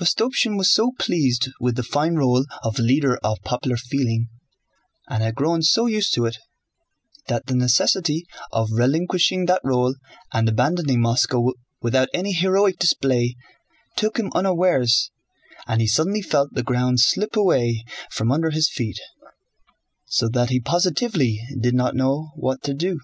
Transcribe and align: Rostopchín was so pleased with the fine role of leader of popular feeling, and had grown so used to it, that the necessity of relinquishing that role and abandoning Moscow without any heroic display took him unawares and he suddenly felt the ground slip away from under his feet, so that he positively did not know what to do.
Rostopchín 0.00 0.56
was 0.56 0.72
so 0.72 0.92
pleased 0.98 1.50
with 1.60 1.76
the 1.76 1.82
fine 1.82 2.14
role 2.14 2.46
of 2.62 2.78
leader 2.78 3.18
of 3.18 3.36
popular 3.44 3.76
feeling, 3.76 4.30
and 5.10 5.22
had 5.22 5.34
grown 5.34 5.60
so 5.62 5.84
used 5.84 6.14
to 6.14 6.24
it, 6.24 6.38
that 7.28 7.44
the 7.44 7.54
necessity 7.54 8.24
of 8.52 8.70
relinquishing 8.72 9.44
that 9.44 9.60
role 9.62 9.94
and 10.32 10.48
abandoning 10.48 11.02
Moscow 11.02 11.52
without 11.82 12.08
any 12.14 12.32
heroic 12.32 12.78
display 12.78 13.36
took 13.96 14.16
him 14.18 14.32
unawares 14.34 15.10
and 15.66 15.82
he 15.82 15.86
suddenly 15.86 16.22
felt 16.22 16.54
the 16.54 16.62
ground 16.62 16.98
slip 16.98 17.36
away 17.36 17.84
from 18.10 18.32
under 18.32 18.48
his 18.48 18.70
feet, 18.70 18.98
so 20.06 20.26
that 20.26 20.48
he 20.48 20.58
positively 20.58 21.38
did 21.60 21.74
not 21.74 21.94
know 21.94 22.30
what 22.34 22.62
to 22.62 22.72
do. 22.72 22.98